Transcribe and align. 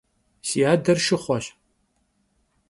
Si 0.47 0.59
ader 0.71 0.97
şşıxhueş. 1.05 1.45